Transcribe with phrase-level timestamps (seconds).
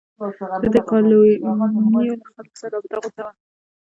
[0.63, 3.31] د دې کالونیو له خلکو سره رابطه غوڅه وه.